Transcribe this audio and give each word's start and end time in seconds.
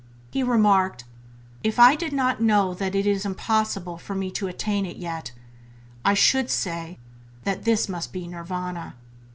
He 0.31 0.41
remarked: 0.41 1.03
"If 1.61 1.77
I 1.77 1.95
did 1.95 2.11
not 2.11 2.41
know 2.41 2.73
that 2.73 2.95
it 2.95 3.05
is 3.05 3.23
impossible 3.23 3.99
for 3.99 4.15
me 4.15 4.31
to 4.31 4.47
attain 4.47 4.83
it 4.83 4.97
yet, 4.97 5.31
I 6.03 6.15
should 6.15 6.49
say 6.49 6.97
that 7.43 7.65
this 7.65 7.87
must 7.87 8.11
be 8.11 8.27
Nirvana." 8.27 8.95